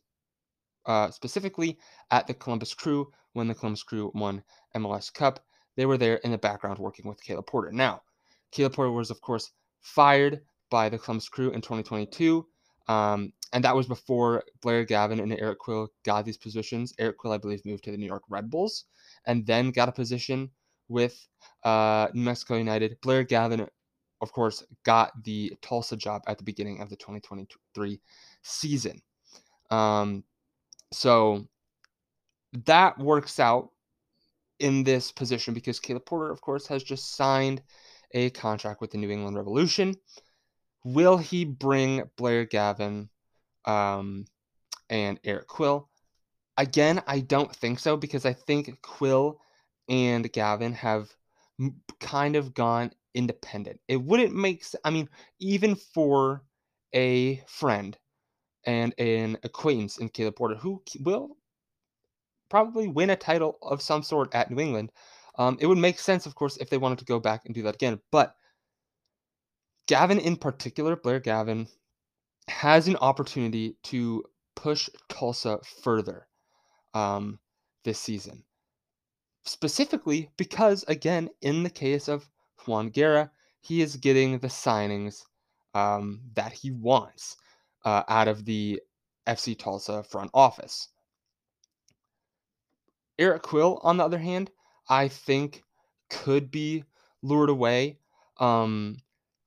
uh, 0.86 1.10
specifically 1.10 1.78
at 2.10 2.26
the 2.26 2.34
Columbus 2.34 2.74
Crew 2.74 3.10
when 3.32 3.48
the 3.48 3.54
Columbus 3.54 3.82
Crew 3.82 4.10
won 4.14 4.42
MLS 4.76 5.12
Cup. 5.12 5.44
They 5.76 5.86
were 5.86 5.98
there 5.98 6.16
in 6.16 6.30
the 6.30 6.38
background 6.38 6.78
working 6.78 7.08
with 7.08 7.22
Caleb 7.22 7.46
Porter. 7.46 7.72
Now, 7.72 8.02
Caleb 8.50 8.74
Porter 8.74 8.90
was, 8.90 9.10
of 9.10 9.20
course, 9.20 9.50
fired 9.80 10.42
by 10.70 10.88
the 10.88 10.98
Columbus 10.98 11.28
Crew 11.28 11.50
in 11.50 11.60
2022. 11.60 12.46
Um, 12.88 13.32
and 13.52 13.64
that 13.64 13.74
was 13.74 13.86
before 13.86 14.44
Blair 14.62 14.84
Gavin 14.84 15.20
and 15.20 15.32
Eric 15.32 15.58
Quill 15.58 15.88
got 16.04 16.24
these 16.24 16.36
positions. 16.36 16.94
Eric 16.98 17.18
Quill, 17.18 17.32
I 17.32 17.38
believe, 17.38 17.64
moved 17.64 17.84
to 17.84 17.90
the 17.90 17.96
New 17.96 18.06
York 18.06 18.22
Red 18.28 18.50
Bulls 18.50 18.84
and 19.26 19.46
then 19.46 19.70
got 19.70 19.88
a 19.88 19.92
position 19.92 20.50
with 20.90 21.26
uh, 21.64 22.08
New 22.12 22.22
Mexico 22.22 22.56
United. 22.56 22.98
Blair 23.00 23.22
Gavin, 23.24 23.66
of 24.20 24.32
course, 24.32 24.62
got 24.84 25.12
the 25.24 25.52
Tulsa 25.62 25.96
job 25.96 26.22
at 26.26 26.36
the 26.36 26.44
beginning 26.44 26.82
of 26.82 26.90
the 26.90 26.96
2023 26.96 28.00
season. 28.42 29.00
Um, 29.70 30.24
so 30.92 31.46
that 32.66 32.98
works 32.98 33.38
out 33.38 33.70
in 34.58 34.84
this 34.84 35.12
position 35.12 35.54
because 35.54 35.80
Caleb 35.80 36.04
Porter, 36.04 36.30
of 36.30 36.40
course, 36.40 36.66
has 36.66 36.82
just 36.82 37.16
signed 37.16 37.62
a 38.12 38.30
contract 38.30 38.80
with 38.80 38.90
the 38.90 38.98
New 38.98 39.10
England 39.10 39.36
Revolution. 39.36 39.94
Will 40.84 41.16
he 41.16 41.44
bring 41.44 42.02
Blair 42.16 42.44
Gavin 42.44 43.08
um, 43.64 44.24
and 44.88 45.20
Eric 45.24 45.46
Quill? 45.46 45.88
Again, 46.56 47.02
I 47.06 47.20
don't 47.20 47.54
think 47.54 47.78
so 47.78 47.96
because 47.96 48.26
I 48.26 48.32
think 48.32 48.82
Quill 48.82 49.40
and 49.90 50.32
Gavin 50.32 50.72
have 50.72 51.10
kind 51.98 52.36
of 52.36 52.54
gone 52.54 52.92
independent. 53.14 53.80
It 53.88 54.02
wouldn't 54.02 54.34
make. 54.34 54.64
I 54.84 54.90
mean, 54.90 55.10
even 55.40 55.74
for 55.74 56.44
a 56.94 57.42
friend 57.46 57.98
and 58.64 58.94
an 58.98 59.36
acquaintance 59.42 59.98
in 59.98 60.08
Caleb 60.08 60.36
Porter 60.36 60.54
who 60.54 60.82
will 61.00 61.36
probably 62.48 62.88
win 62.88 63.10
a 63.10 63.16
title 63.16 63.58
of 63.62 63.82
some 63.82 64.02
sort 64.02 64.34
at 64.34 64.50
New 64.50 64.60
England, 64.60 64.92
um, 65.38 65.58
it 65.60 65.66
would 65.66 65.78
make 65.78 65.98
sense, 65.98 66.24
of 66.24 66.34
course, 66.34 66.56
if 66.58 66.70
they 66.70 66.78
wanted 66.78 66.98
to 66.98 67.04
go 67.04 67.18
back 67.18 67.42
and 67.44 67.54
do 67.54 67.62
that 67.62 67.74
again. 67.74 68.00
But 68.10 68.34
Gavin, 69.86 70.20
in 70.20 70.36
particular, 70.36 70.96
Blair 70.96 71.20
Gavin, 71.20 71.66
has 72.48 72.86
an 72.86 72.96
opportunity 72.96 73.76
to 73.84 74.24
push 74.54 74.88
Tulsa 75.08 75.58
further 75.82 76.28
um, 76.94 77.38
this 77.84 77.98
season. 77.98 78.44
Specifically 79.44 80.30
because, 80.36 80.84
again, 80.88 81.30
in 81.40 81.62
the 81.62 81.70
case 81.70 82.08
of 82.08 82.28
Juan 82.66 82.90
Guerra, 82.90 83.30
he 83.60 83.80
is 83.80 83.96
getting 83.96 84.38
the 84.38 84.48
signings 84.48 85.22
um, 85.74 86.20
that 86.34 86.52
he 86.52 86.70
wants 86.70 87.36
uh, 87.84 88.02
out 88.08 88.28
of 88.28 88.44
the 88.44 88.80
FC 89.26 89.58
Tulsa 89.58 90.02
front 90.02 90.30
office. 90.34 90.88
Eric 93.18 93.42
Quill, 93.42 93.80
on 93.82 93.96
the 93.98 94.04
other 94.04 94.18
hand, 94.18 94.50
I 94.88 95.08
think 95.08 95.62
could 96.08 96.50
be 96.50 96.84
lured 97.22 97.50
away. 97.50 97.98
Um, 98.38 98.96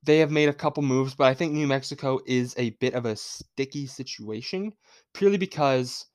they 0.04 0.20
have 0.20 0.32
made 0.32 0.50
a 0.50 0.54
couple 0.54 0.84
moves, 0.84 1.16
but 1.16 1.26
I 1.26 1.34
think 1.34 1.54
New 1.54 1.68
Mexico 1.68 2.20
is 2.26 2.54
a 2.58 2.72
bit 2.72 2.94
of 2.94 3.06
a 3.06 3.16
sticky 3.16 3.88
situation 3.88 4.74
purely 5.14 5.38
because 5.38 6.06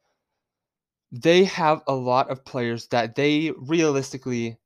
they 1.11 1.45
have 1.45 1.83
a 1.87 1.95
lot 1.95 2.31
of 2.31 2.45
players 2.45 2.87
that 2.89 3.15
they 3.15 3.53
realistically 3.57 4.59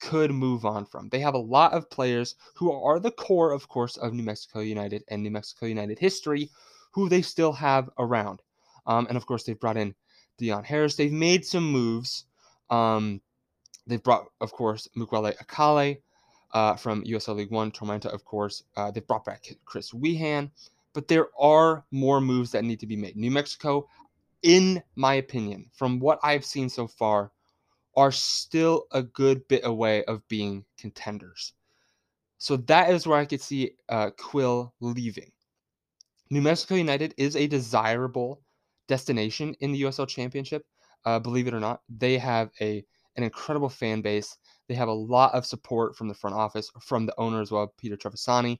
could 0.00 0.30
move 0.30 0.64
on 0.64 0.84
from. 0.84 1.08
They 1.08 1.20
have 1.20 1.34
a 1.34 1.38
lot 1.38 1.72
of 1.72 1.90
players 1.90 2.36
who 2.54 2.70
are 2.72 3.00
the 3.00 3.10
core, 3.10 3.52
of 3.52 3.68
course, 3.68 3.96
of 3.96 4.12
New 4.12 4.22
Mexico 4.22 4.60
United 4.60 5.02
and 5.08 5.22
New 5.22 5.30
Mexico 5.30 5.66
United 5.66 5.98
history, 5.98 6.50
who 6.92 7.08
they 7.08 7.22
still 7.22 7.52
have 7.52 7.90
around. 7.98 8.42
Um, 8.86 9.06
and 9.08 9.16
of 9.16 9.26
course, 9.26 9.44
they've 9.44 9.58
brought 9.58 9.76
in 9.76 9.94
Dion 10.38 10.64
Harris. 10.64 10.96
They've 10.96 11.12
made 11.12 11.44
some 11.44 11.70
moves. 11.70 12.26
Um, 12.70 13.20
they've 13.86 14.02
brought, 14.02 14.26
of 14.40 14.52
course, 14.52 14.88
Mukwelle 14.96 15.36
Akale 15.38 16.00
uh, 16.52 16.76
from 16.76 17.02
USL 17.04 17.36
League 17.36 17.50
One, 17.50 17.72
Tormenta, 17.72 18.12
of 18.12 18.24
course. 18.24 18.62
Uh, 18.76 18.90
they've 18.90 19.06
brought 19.06 19.24
back 19.24 19.44
Chris 19.64 19.92
Wehan. 19.92 20.50
But 20.92 21.08
there 21.08 21.28
are 21.38 21.84
more 21.90 22.20
moves 22.20 22.52
that 22.52 22.62
need 22.62 22.78
to 22.80 22.86
be 22.86 22.94
made. 22.94 23.16
New 23.16 23.30
Mexico, 23.30 23.88
in 24.44 24.82
my 24.94 25.14
opinion, 25.14 25.70
from 25.72 25.98
what 25.98 26.20
I've 26.22 26.44
seen 26.44 26.68
so 26.68 26.86
far, 26.86 27.32
are 27.96 28.12
still 28.12 28.86
a 28.92 29.02
good 29.02 29.46
bit 29.48 29.64
away 29.64 30.04
of 30.04 30.26
being 30.28 30.64
contenders. 30.78 31.54
So 32.38 32.58
that 32.58 32.90
is 32.90 33.06
where 33.06 33.18
I 33.18 33.24
could 33.24 33.40
see 33.40 33.70
uh, 33.88 34.10
Quill 34.18 34.74
leaving. 34.80 35.32
New 36.30 36.42
Mexico 36.42 36.74
United 36.74 37.14
is 37.16 37.36
a 37.36 37.46
desirable 37.46 38.42
destination 38.86 39.54
in 39.60 39.72
the 39.72 39.82
USL 39.82 40.06
Championship. 40.06 40.66
Uh, 41.06 41.18
believe 41.18 41.48
it 41.48 41.54
or 41.54 41.60
not, 41.60 41.80
they 41.88 42.18
have 42.18 42.50
a 42.60 42.84
an 43.16 43.22
incredible 43.22 43.68
fan 43.68 44.02
base. 44.02 44.36
They 44.68 44.74
have 44.74 44.88
a 44.88 44.92
lot 44.92 45.32
of 45.34 45.46
support 45.46 45.96
from 45.96 46.08
the 46.08 46.14
front 46.14 46.36
office, 46.36 46.70
from 46.80 47.06
the 47.06 47.14
owner 47.16 47.40
as 47.40 47.52
well, 47.52 47.72
Peter 47.78 47.96
Trevisani. 47.96 48.58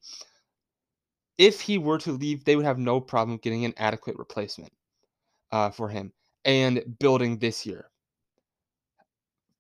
If 1.36 1.60
he 1.60 1.76
were 1.76 1.98
to 1.98 2.12
leave, 2.12 2.44
they 2.44 2.54
would 2.54 2.64
have 2.64 2.78
no 2.78 3.00
problem 3.00 3.38
getting 3.38 3.64
an 3.64 3.74
adequate 3.76 4.16
replacement 4.16 4.72
uh, 5.52 5.70
for 5.70 5.88
him 5.88 6.12
and 6.44 6.82
building 6.98 7.38
this 7.38 7.64
year. 7.64 7.90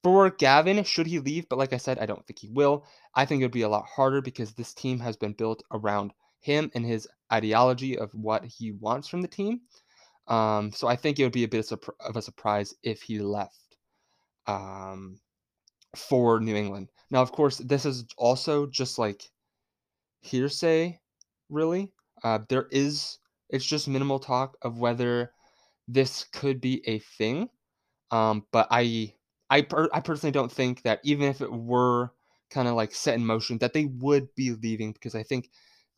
For 0.02 0.28
Gavin, 0.28 0.84
should 0.84 1.06
he 1.06 1.18
leave? 1.18 1.48
But 1.48 1.58
like 1.58 1.72
I 1.72 1.78
said, 1.78 1.98
I 1.98 2.06
don't 2.06 2.24
think 2.26 2.38
he 2.38 2.48
will. 2.48 2.84
I 3.14 3.24
think 3.24 3.40
it 3.40 3.44
would 3.44 3.52
be 3.52 3.62
a 3.62 3.68
lot 3.68 3.86
harder 3.86 4.20
because 4.20 4.52
this 4.52 4.74
team 4.74 5.00
has 5.00 5.16
been 5.16 5.32
built 5.32 5.62
around 5.72 6.12
him 6.40 6.70
and 6.74 6.84
his 6.84 7.08
ideology 7.32 7.98
of 7.98 8.12
what 8.12 8.44
he 8.44 8.72
wants 8.72 9.08
from 9.08 9.22
the 9.22 9.28
team. 9.28 9.62
Um, 10.28 10.72
so 10.72 10.88
I 10.88 10.96
think 10.96 11.18
it 11.18 11.24
would 11.24 11.32
be 11.32 11.44
a 11.44 11.48
bit 11.48 11.70
of 11.72 12.16
a 12.16 12.22
surprise 12.22 12.74
if 12.82 13.00
he 13.00 13.18
left 13.18 13.76
um, 14.46 15.20
for 15.96 16.40
New 16.40 16.54
England. 16.54 16.90
Now, 17.10 17.22
of 17.22 17.32
course, 17.32 17.58
this 17.58 17.86
is 17.86 18.04
also 18.18 18.66
just 18.66 18.98
like 18.98 19.30
hearsay, 20.20 20.98
really. 21.48 21.92
Uh, 22.22 22.40
there 22.48 22.68
is, 22.70 23.18
it's 23.50 23.64
just 23.64 23.88
minimal 23.88 24.18
talk 24.18 24.56
of 24.62 24.78
whether 24.78 25.32
this 25.88 26.24
could 26.24 26.60
be 26.60 26.82
a 26.88 26.98
thing. 27.00 27.48
Um, 28.10 28.46
but 28.52 28.68
I, 28.70 29.14
I, 29.50 29.62
per- 29.62 29.90
I 29.92 30.00
personally 30.00 30.32
don't 30.32 30.52
think 30.52 30.82
that 30.82 31.00
even 31.04 31.28
if 31.28 31.40
it 31.40 31.52
were 31.52 32.12
kind 32.50 32.68
of 32.68 32.74
like 32.74 32.94
set 32.94 33.14
in 33.14 33.26
motion, 33.26 33.58
that 33.58 33.72
they 33.72 33.86
would 33.86 34.34
be 34.34 34.52
leaving 34.52 34.92
because 34.92 35.14
I 35.14 35.22
think 35.22 35.50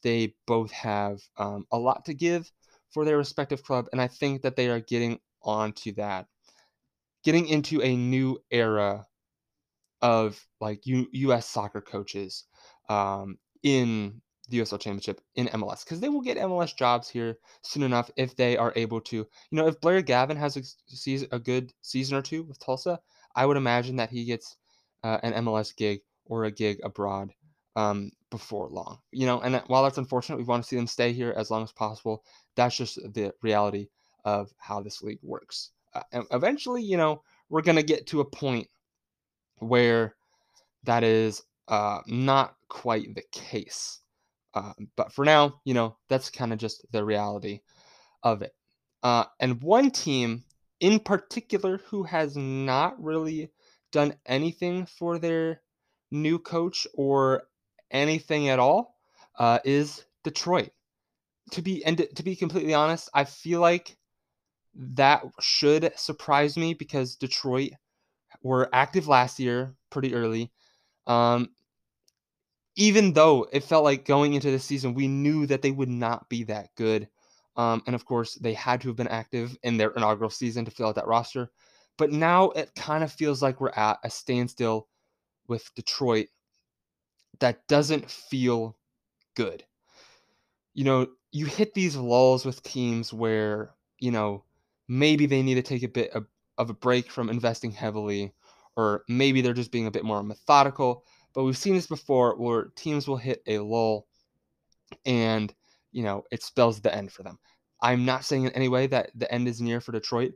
they 0.02 0.34
both 0.46 0.70
have 0.72 1.20
um, 1.36 1.66
a 1.72 1.78
lot 1.78 2.04
to 2.06 2.14
give 2.14 2.50
for 2.90 3.04
their 3.04 3.18
respective 3.18 3.62
club, 3.62 3.88
and 3.92 4.00
I 4.00 4.08
think 4.08 4.42
that 4.42 4.56
they 4.56 4.68
are 4.68 4.80
getting 4.80 5.20
onto 5.42 5.92
that, 5.94 6.26
getting 7.24 7.48
into 7.48 7.82
a 7.82 7.96
new 7.96 8.38
era 8.50 9.06
of 10.02 10.40
like 10.60 10.86
U- 10.86 11.08
U.S. 11.12 11.48
soccer 11.48 11.80
coaches 11.80 12.44
um, 12.88 13.38
in 13.62 14.20
the 14.48 14.60
USL 14.60 14.80
Championship 14.80 15.20
in 15.34 15.48
MLS 15.48 15.84
because 15.84 16.00
they 16.00 16.08
will 16.08 16.20
get 16.20 16.38
MLS 16.38 16.76
jobs 16.76 17.08
here 17.08 17.36
soon 17.62 17.82
enough 17.82 18.10
if 18.16 18.36
they 18.36 18.56
are 18.56 18.72
able 18.76 19.00
to. 19.02 19.16
You 19.16 19.26
know, 19.50 19.66
if 19.66 19.80
Blair 19.80 20.02
Gavin 20.02 20.36
has 20.36 20.56
a, 20.56 20.62
season, 20.86 21.28
a 21.32 21.38
good 21.38 21.72
season 21.82 22.16
or 22.16 22.22
two 22.22 22.44
with 22.44 22.58
Tulsa, 22.58 23.00
I 23.34 23.46
would 23.46 23.56
imagine 23.56 23.96
that 23.96 24.10
he 24.10 24.24
gets 24.24 24.56
uh, 25.02 25.18
an 25.22 25.32
MLS 25.44 25.74
gig 25.76 26.00
or 26.24 26.44
a 26.44 26.50
gig 26.50 26.78
abroad 26.84 27.32
um, 27.74 28.10
before 28.30 28.68
long. 28.68 28.98
You 29.12 29.26
know, 29.26 29.40
and 29.40 29.62
while 29.66 29.82
that's 29.82 29.98
unfortunate, 29.98 30.38
we 30.38 30.44
want 30.44 30.62
to 30.62 30.68
see 30.68 30.76
them 30.76 30.86
stay 30.86 31.12
here 31.12 31.34
as 31.36 31.50
long 31.50 31.62
as 31.62 31.72
possible. 31.72 32.24
That's 32.54 32.76
just 32.76 32.96
the 33.14 33.32
reality 33.42 33.88
of 34.24 34.52
how 34.58 34.80
this 34.80 35.02
league 35.02 35.20
works. 35.22 35.70
Uh, 35.94 36.02
and 36.12 36.24
eventually, 36.32 36.82
you 36.82 36.96
know, 36.96 37.22
we're 37.48 37.62
gonna 37.62 37.82
get 37.82 38.06
to 38.08 38.20
a 38.20 38.24
point 38.24 38.68
where 39.58 40.16
that 40.84 41.04
is 41.04 41.42
uh, 41.68 42.00
not 42.06 42.56
quite 42.68 43.14
the 43.14 43.22
case. 43.32 44.00
Uh, 44.56 44.72
but 44.96 45.12
for 45.12 45.26
now, 45.26 45.60
you 45.64 45.74
know, 45.74 45.98
that's 46.08 46.30
kind 46.30 46.50
of 46.50 46.58
just 46.58 46.90
the 46.90 47.04
reality 47.04 47.60
of 48.22 48.40
it. 48.40 48.54
Uh, 49.02 49.24
and 49.38 49.62
one 49.62 49.90
team 49.90 50.42
in 50.80 50.98
particular 50.98 51.78
who 51.88 52.04
has 52.04 52.36
not 52.36 53.00
really 53.02 53.50
done 53.92 54.14
anything 54.24 54.86
for 54.86 55.18
their 55.18 55.60
new 56.10 56.38
coach 56.38 56.86
or 56.94 57.42
anything 57.90 58.48
at 58.48 58.58
all 58.58 58.96
uh, 59.38 59.58
is 59.62 60.06
Detroit. 60.24 60.70
To 61.52 61.62
be 61.62 61.84
and 61.84 61.98
to 62.16 62.22
be 62.22 62.34
completely 62.34 62.74
honest, 62.74 63.10
I 63.14 63.24
feel 63.24 63.60
like 63.60 63.96
that 64.74 65.22
should 65.38 65.92
surprise 65.96 66.56
me 66.56 66.72
because 66.74 67.16
Detroit 67.16 67.72
were 68.42 68.70
active 68.72 69.06
last 69.06 69.38
year 69.38 69.76
pretty 69.90 70.14
early. 70.14 70.50
Um, 71.06 71.50
even 72.76 73.14
though 73.14 73.48
it 73.52 73.64
felt 73.64 73.84
like 73.84 74.04
going 74.04 74.34
into 74.34 74.50
the 74.50 74.58
season, 74.58 74.94
we 74.94 75.08
knew 75.08 75.46
that 75.46 75.62
they 75.62 75.70
would 75.70 75.88
not 75.88 76.28
be 76.28 76.44
that 76.44 76.68
good. 76.76 77.08
Um, 77.56 77.82
and 77.86 77.94
of 77.94 78.04
course, 78.04 78.34
they 78.34 78.52
had 78.52 78.82
to 78.82 78.88
have 78.88 78.96
been 78.96 79.08
active 79.08 79.56
in 79.62 79.78
their 79.78 79.90
inaugural 79.92 80.30
season 80.30 80.66
to 80.66 80.70
fill 80.70 80.88
out 80.88 80.94
that 80.96 81.06
roster. 81.06 81.50
But 81.96 82.12
now 82.12 82.50
it 82.50 82.70
kind 82.76 83.02
of 83.02 83.10
feels 83.10 83.40
like 83.42 83.60
we're 83.60 83.70
at 83.70 83.98
a 84.04 84.10
standstill 84.10 84.88
with 85.48 85.74
Detroit 85.74 86.26
that 87.40 87.66
doesn't 87.66 88.10
feel 88.10 88.76
good. 89.34 89.64
You 90.74 90.84
know, 90.84 91.06
you 91.32 91.46
hit 91.46 91.72
these 91.72 91.96
lulls 91.96 92.44
with 92.44 92.62
teams 92.62 93.12
where, 93.12 93.74
you 93.98 94.10
know, 94.10 94.44
maybe 94.88 95.24
they 95.24 95.42
need 95.42 95.54
to 95.54 95.62
take 95.62 95.82
a 95.82 95.88
bit 95.88 96.10
of, 96.10 96.26
of 96.58 96.68
a 96.68 96.74
break 96.74 97.10
from 97.10 97.30
investing 97.30 97.70
heavily, 97.70 98.34
or 98.76 99.04
maybe 99.08 99.40
they're 99.40 99.54
just 99.54 99.72
being 99.72 99.86
a 99.86 99.90
bit 99.90 100.04
more 100.04 100.22
methodical. 100.22 101.04
But 101.36 101.44
we've 101.44 101.56
seen 101.56 101.74
this 101.74 101.86
before 101.86 102.34
where 102.36 102.72
teams 102.76 103.06
will 103.06 103.18
hit 103.18 103.42
a 103.46 103.58
lull 103.58 104.06
and, 105.04 105.54
you 105.92 106.02
know, 106.02 106.24
it 106.32 106.42
spells 106.42 106.80
the 106.80 106.92
end 106.92 107.12
for 107.12 107.24
them. 107.24 107.38
I'm 107.82 108.06
not 108.06 108.24
saying 108.24 108.44
in 108.44 108.52
any 108.52 108.70
way 108.70 108.86
that 108.86 109.10
the 109.14 109.30
end 109.30 109.46
is 109.46 109.60
near 109.60 109.82
for 109.82 109.92
Detroit. 109.92 110.32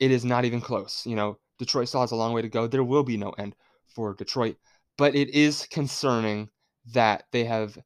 It 0.00 0.10
is 0.10 0.24
not 0.24 0.46
even 0.46 0.62
close. 0.62 1.02
You 1.04 1.16
know, 1.16 1.38
Detroit 1.58 1.88
still 1.88 2.00
has 2.00 2.12
a 2.12 2.16
long 2.16 2.32
way 2.32 2.40
to 2.40 2.48
go. 2.48 2.66
There 2.66 2.82
will 2.82 3.04
be 3.04 3.18
no 3.18 3.28
end 3.32 3.54
for 3.88 4.14
Detroit, 4.14 4.56
but 4.96 5.14
it 5.14 5.28
is 5.34 5.66
concerning 5.70 6.48
that 6.94 7.24
they 7.30 7.44
have 7.44 7.76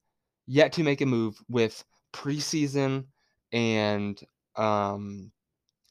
yet 0.47 0.73
to 0.75 0.85
make 0.85 1.00
a 1.00 1.07
move 1.07 1.37
with 1.49 1.83
preseason 2.12 3.07
and 3.50 4.21
um, 4.55 5.33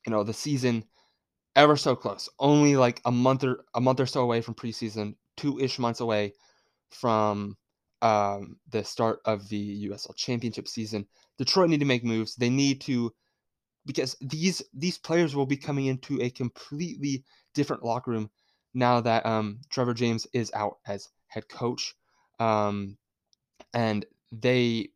you 0.05 0.11
know 0.11 0.23
the 0.23 0.33
season 0.33 0.85
ever 1.57 1.75
so 1.75 1.97
close. 1.97 2.29
Only 2.39 2.77
like 2.77 3.01
a 3.03 3.11
month 3.11 3.43
or 3.43 3.65
a 3.73 3.81
month 3.81 3.99
or 3.99 4.05
so 4.05 4.21
away 4.21 4.39
from 4.39 4.55
preseason, 4.55 5.15
two 5.37 5.59
ish 5.59 5.79
months 5.79 5.99
away 5.99 6.33
from 6.89 7.57
um, 8.01 8.57
the 8.69 8.83
start 8.83 9.19
of 9.25 9.47
the 9.49 9.89
USL 9.89 10.15
Championship 10.15 10.67
season. 10.67 11.07
Detroit 11.37 11.69
need 11.69 11.79
to 11.79 11.85
make 11.85 12.03
moves. 12.03 12.35
They 12.35 12.49
need 12.49 12.81
to 12.81 13.11
because 13.85 14.15
these 14.21 14.63
these 14.73 14.97
players 14.97 15.35
will 15.35 15.45
be 15.45 15.57
coming 15.57 15.85
into 15.85 16.21
a 16.21 16.29
completely 16.29 17.23
different 17.53 17.83
locker 17.83 18.11
room 18.11 18.29
now 18.73 18.99
that 19.01 19.25
um, 19.25 19.61
Trevor 19.69 19.93
James 19.93 20.27
is 20.33 20.51
out 20.53 20.77
as 20.85 21.09
head 21.27 21.47
coach, 21.47 21.95
um, 22.39 22.97
and 23.73 24.05
they 24.31 24.89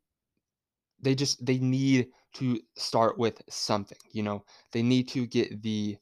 they 1.01 1.15
just 1.15 1.43
they 1.45 1.57
need 1.59 2.07
to 2.33 2.59
start 2.75 3.17
with 3.17 3.41
something. 3.49 3.97
You 4.11 4.23
know, 4.23 4.43
they 4.71 4.83
need 4.83 5.07
to 5.09 5.25
get 5.25 5.61
the 5.61 5.97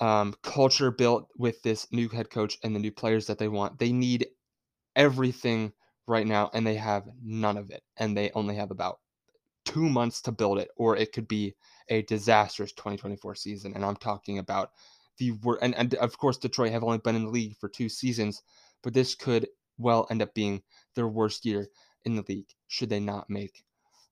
um, 0.00 0.34
culture 0.42 0.90
built 0.90 1.28
with 1.36 1.62
this 1.62 1.86
new 1.92 2.08
head 2.08 2.30
coach 2.30 2.58
and 2.62 2.74
the 2.74 2.80
new 2.80 2.92
players 2.92 3.26
that 3.26 3.38
they 3.38 3.48
want. 3.48 3.78
They 3.78 3.92
need 3.92 4.26
everything 4.94 5.72
right 6.06 6.26
now, 6.26 6.50
and 6.54 6.66
they 6.66 6.76
have 6.76 7.04
none 7.22 7.56
of 7.56 7.70
it, 7.70 7.82
and 7.96 8.16
they 8.16 8.30
only 8.32 8.56
have 8.56 8.70
about 8.70 9.00
two 9.64 9.88
months 9.88 10.22
to 10.22 10.32
build 10.32 10.58
it, 10.58 10.68
or 10.76 10.96
it 10.96 11.12
could 11.12 11.26
be 11.26 11.54
a 11.88 12.02
disastrous 12.02 12.72
2024 12.72 13.34
season. 13.34 13.72
And 13.74 13.84
I'm 13.84 13.96
talking 13.96 14.38
about 14.38 14.70
the 15.18 15.32
worst. 15.32 15.62
And, 15.62 15.74
and 15.74 15.94
of 15.94 16.16
course, 16.18 16.38
Detroit 16.38 16.72
have 16.72 16.84
only 16.84 16.98
been 16.98 17.16
in 17.16 17.24
the 17.24 17.30
league 17.30 17.56
for 17.56 17.68
two 17.68 17.88
seasons, 17.88 18.42
but 18.82 18.94
this 18.94 19.14
could 19.14 19.48
well 19.78 20.06
end 20.10 20.22
up 20.22 20.34
being 20.34 20.62
their 20.94 21.08
worst 21.08 21.44
year 21.44 21.68
in 22.04 22.16
the 22.16 22.24
league 22.28 22.48
should 22.68 22.88
they 22.88 23.00
not 23.00 23.28
make 23.28 23.64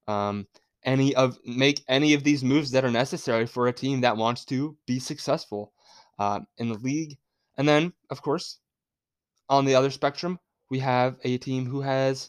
um, 0.09 0.47
any 0.85 1.14
of 1.14 1.38
make 1.45 1.83
any 1.88 2.14
of 2.14 2.25
these 2.25 2.45
moves 2.45 2.71
that 2.71 2.85
are 2.85 2.91
necessary 2.91 3.47
for 3.47 3.67
a 3.67 3.73
team 3.73 4.00
that 4.03 4.17
wants 4.17 4.45
to 4.47 4.76
be 4.87 4.99
successful 4.99 5.73
uh, 6.19 6.41
in 6.59 6.69
the 6.69 6.79
league. 6.79 7.17
And 7.57 7.69
then, 7.69 7.93
of 8.11 8.23
course, 8.23 8.59
on 9.49 9.64
the 9.64 9.75
other 9.75 9.91
spectrum, 9.91 10.38
we 10.71 10.79
have 10.81 11.17
a 11.25 11.38
team 11.38 11.67
who 11.67 11.81
has 11.81 12.29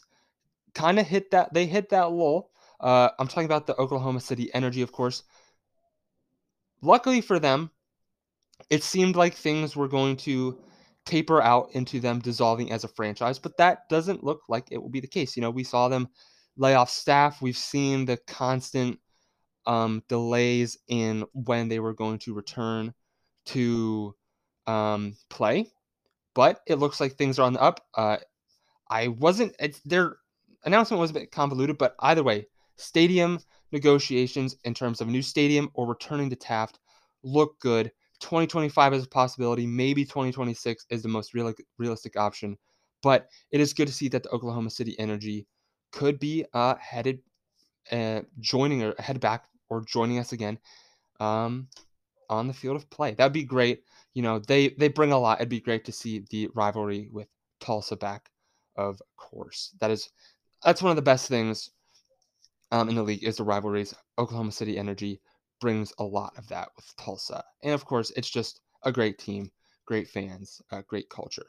kind 0.74 0.98
of 0.98 1.06
hit 1.06 1.30
that 1.30 1.52
they 1.52 1.66
hit 1.66 1.88
that 1.90 2.12
lull. 2.12 2.50
Uh, 2.80 3.10
I'm 3.18 3.28
talking 3.28 3.46
about 3.46 3.66
the 3.66 3.76
Oklahoma 3.76 4.20
City 4.20 4.52
Energy, 4.54 4.82
of 4.82 4.92
course. 4.92 5.22
Luckily 6.82 7.20
for 7.20 7.38
them, 7.38 7.70
it 8.70 8.82
seemed 8.82 9.16
like 9.16 9.34
things 9.34 9.74
were 9.74 9.88
going 9.88 10.16
to 10.18 10.58
taper 11.06 11.40
out 11.40 11.70
into 11.72 12.00
them 12.00 12.18
dissolving 12.18 12.70
as 12.72 12.84
a 12.84 12.88
franchise, 12.88 13.38
but 13.38 13.56
that 13.56 13.88
doesn't 13.88 14.24
look 14.24 14.42
like 14.48 14.66
it 14.70 14.78
will 14.78 14.90
be 14.90 15.00
the 15.00 15.06
case. 15.06 15.36
You 15.36 15.40
know, 15.40 15.50
we 15.50 15.64
saw 15.64 15.88
them 15.88 16.08
lay 16.56 16.74
off 16.74 16.90
staff. 16.90 17.42
We've 17.42 17.56
seen 17.56 18.04
the 18.04 18.16
constant 18.16 18.98
um, 19.66 20.02
delays 20.08 20.78
in 20.88 21.24
when 21.32 21.68
they 21.68 21.80
were 21.80 21.94
going 21.94 22.18
to 22.20 22.34
return 22.34 22.94
to 23.46 24.14
um, 24.66 25.16
play, 25.28 25.70
but 26.34 26.60
it 26.66 26.76
looks 26.76 27.00
like 27.00 27.14
things 27.14 27.38
are 27.38 27.42
on 27.42 27.52
the 27.52 27.62
up. 27.62 27.80
Uh, 27.94 28.18
I 28.88 29.08
wasn't. 29.08 29.56
Their 29.84 30.16
announcement 30.64 31.00
was 31.00 31.10
a 31.10 31.14
bit 31.14 31.32
convoluted, 31.32 31.78
but 31.78 31.94
either 32.00 32.22
way, 32.22 32.46
stadium 32.76 33.40
negotiations 33.72 34.56
in 34.64 34.74
terms 34.74 35.00
of 35.00 35.08
a 35.08 35.10
new 35.10 35.22
stadium 35.22 35.70
or 35.74 35.86
returning 35.86 36.30
to 36.30 36.36
Taft 36.36 36.78
look 37.22 37.58
good. 37.60 37.90
2025 38.20 38.94
is 38.94 39.04
a 39.04 39.08
possibility. 39.08 39.66
Maybe 39.66 40.04
2026 40.04 40.86
is 40.90 41.02
the 41.02 41.08
most 41.08 41.34
real, 41.34 41.52
realistic 41.78 42.16
option. 42.16 42.56
But 43.02 43.28
it 43.50 43.60
is 43.60 43.74
good 43.74 43.88
to 43.88 43.92
see 43.92 44.08
that 44.08 44.22
the 44.22 44.30
Oklahoma 44.30 44.70
City 44.70 44.98
Energy 44.98 45.46
could 45.92 46.18
be 46.18 46.44
uh, 46.52 46.74
headed, 46.76 47.20
uh, 47.90 48.22
joining 48.40 48.82
or 48.82 48.94
head 48.98 49.20
back 49.20 49.44
or 49.68 49.82
joining 49.82 50.18
us 50.18 50.32
again 50.32 50.58
um, 51.20 51.68
on 52.28 52.46
the 52.48 52.54
field 52.54 52.76
of 52.76 52.88
play. 52.90 53.14
That'd 53.14 53.32
be 53.32 53.44
great. 53.44 53.82
You 54.14 54.22
know, 54.22 54.38
they 54.38 54.68
they 54.68 54.88
bring 54.88 55.12
a 55.12 55.18
lot. 55.18 55.38
It'd 55.38 55.48
be 55.48 55.60
great 55.60 55.84
to 55.86 55.92
see 55.92 56.24
the 56.30 56.48
rivalry 56.54 57.08
with 57.12 57.28
Tulsa 57.60 57.96
back, 57.96 58.30
of 58.76 59.00
course. 59.16 59.74
That 59.80 59.90
is 59.90 60.10
that's 60.64 60.82
one 60.82 60.90
of 60.90 60.96
the 60.96 61.02
best 61.02 61.28
things 61.28 61.70
um, 62.72 62.88
in 62.88 62.94
the 62.94 63.02
league 63.02 63.24
is 63.24 63.36
the 63.36 63.44
rivalries. 63.44 63.94
Oklahoma 64.18 64.52
City 64.52 64.78
Energy 64.78 65.20
brings 65.60 65.92
a 65.98 66.04
lot 66.04 66.32
of 66.36 66.48
that 66.48 66.68
with 66.76 66.94
Tulsa. 66.96 67.44
And 67.62 67.72
of 67.72 67.84
course, 67.84 68.10
it's 68.16 68.30
just 68.30 68.60
a 68.82 68.92
great 68.92 69.18
team, 69.18 69.50
great 69.86 70.08
fans, 70.08 70.60
uh, 70.70 70.82
great 70.86 71.08
culture. 71.08 71.46